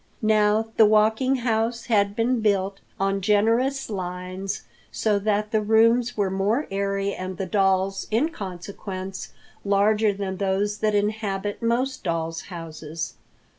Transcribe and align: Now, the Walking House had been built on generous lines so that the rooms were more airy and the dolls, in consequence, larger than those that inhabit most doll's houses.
Now, 0.23 0.71
the 0.77 0.85
Walking 0.87 1.35
House 1.41 1.85
had 1.85 2.15
been 2.15 2.41
built 2.41 2.79
on 2.99 3.21
generous 3.21 3.87
lines 3.87 4.63
so 4.91 5.19
that 5.19 5.51
the 5.51 5.61
rooms 5.61 6.17
were 6.17 6.31
more 6.31 6.65
airy 6.71 7.13
and 7.13 7.37
the 7.37 7.45
dolls, 7.45 8.07
in 8.09 8.29
consequence, 8.29 9.31
larger 9.63 10.11
than 10.11 10.37
those 10.37 10.79
that 10.79 10.95
inhabit 10.95 11.61
most 11.61 12.03
doll's 12.03 12.41
houses. 12.49 13.13